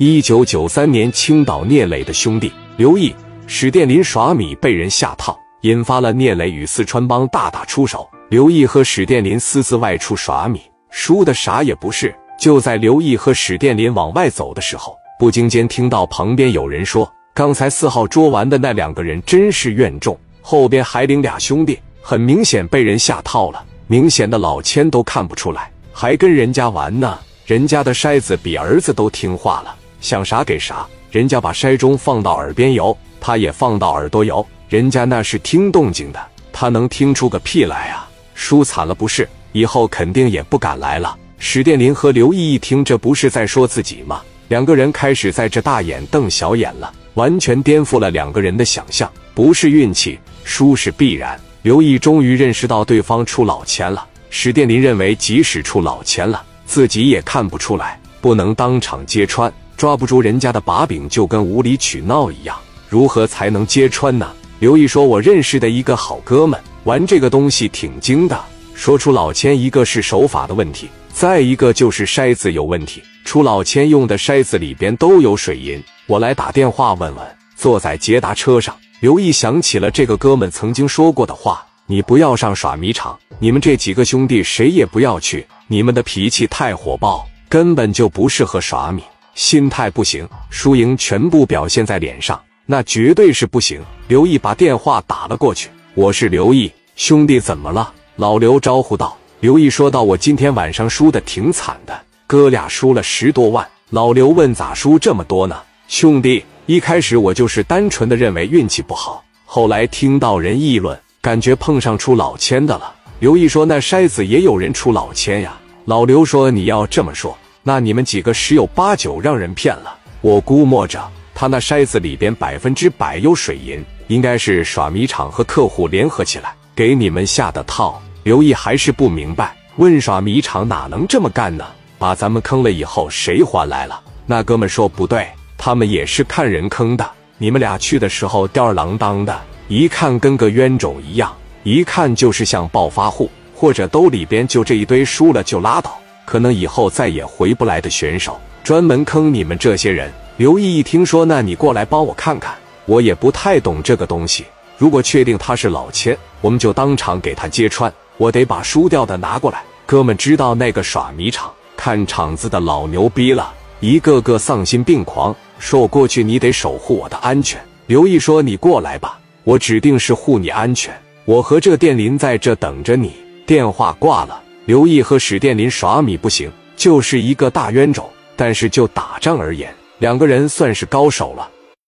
[0.00, 3.12] 一九九三年，青岛聂磊的兄弟刘毅、
[3.48, 8.08] 史殿林耍米被人下套，引发了聂磊与四川帮大打出手。
[8.28, 12.14] 刘毅和史殿林私自外出耍米，输的啥也不是。
[12.38, 23.64] 就在刘毅和史殿林往外走的时候，不经间听到旁边有人说：“刚才四号捉完的那两个人真是怨重，后边还领俩兄弟，很明显被人下套了。
[23.88, 27.18] 明显的老千都看不出来，还跟人家玩呢。
[27.46, 34.44] 人家的筛子比儿子都听话了。”想啥给啥，人家把筛盅放到耳边摇，他也放到耳朵摇。
[34.68, 36.20] 人家那是听动静的，
[36.52, 38.08] 他能听出个屁来啊！
[38.34, 39.28] 输惨了不是？
[39.52, 41.16] 以后肯定也不敢来了。
[41.38, 44.20] 史殿林和刘毅一听，这不是在说自己吗？
[44.48, 49.10] 两个人开始在这大眼瞪小眼了，完全颠覆了两个人的想象。
[49.34, 51.38] 不是运气，输是必然。
[51.62, 54.06] 刘毅终于认识到对方出老千了。
[54.30, 59.52] 史殿林认为，即使出老千了，自己也看不出来，不能当场揭穿。
[59.78, 62.58] 抓不住人家的把柄，就跟无理取闹一样。
[62.88, 64.28] 如何才能揭穿呢？
[64.58, 68.36] 刘毅说：“我认识的一个好哥们，玩这个东西挺精的。
[68.74, 73.00] 说出老千，一个是手法的问题，再一个就是筛子有问题。
[73.24, 75.80] 出老千用的筛子里边都有水银。
[76.06, 85.46] 我来打电话问问。”坐在捷达车上，刘毅想起了这个哥们曾经说过的话：“你不要上耍米场，你们这几个兄弟谁也不要去。
[85.68, 89.04] 你们的脾气太火爆，根本就不适合耍米。”
[89.38, 93.80] 心态不行，输赢全部表现在脸上，那绝对是不行。
[94.08, 99.16] 刘毅把电话打了过去：“我是刘毅，兄弟怎么了？”老刘招呼道。
[99.38, 112.92] 刘毅说道：“我今天晚上输的挺惨的，哥俩输了十多万。”老刘问：“咋输这么多呢？”兄弟，一开始我就是单纯的认为运气不好，后来听到人议论，感觉碰上出老千的了。
[113.20, 119.94] 刘毅说：“那筛子也有人出老千呀。”老刘说：“你要这么说。”那你们几个十有八九让人骗了。
[120.22, 128.00] 我估摸着他那筛子里边百分之百有水银，应该是耍米场和客户联合起来给你们下的套。
[128.22, 131.66] 刘毅还是不明白，问耍米场哪能这么干呢？
[131.98, 134.00] 把咱们坑了以后谁还来了？
[134.24, 135.28] 那哥们说不对，
[135.58, 137.06] 他们也是看人坑的。
[137.36, 139.38] 你们俩去的时候吊儿郎当的，
[139.68, 146.00] 一看跟个冤种一样，一看就是像暴发户，或者兜里边就这一堆，输了就拉倒。
[146.28, 150.12] 可能以后再也回不来的选手，专门坑你们这些人。
[150.36, 154.44] 刘毅一听说，那你过来帮我看看，我也不太懂这个东西。
[154.76, 157.90] 如果确定他是老千，我们就当场给他揭穿。
[158.18, 159.62] 我得把输掉的拿过来。
[159.86, 163.50] 哥们知道那个耍迷场、看场子的老牛逼了，
[163.80, 167.58] 一个个丧心病狂，说我过去你得守护我的安全。
[167.86, 170.94] 刘毅说：“你过来吧，我指定是护你安全。
[171.24, 173.14] 我和这殿林在这等着你。”
[173.48, 174.42] 电话挂了。
[174.68, 178.06] 刘毅和史殿林耍米不行，就是一个大冤种。
[178.36, 181.48] 但是就打仗而言，两个人算是高手了。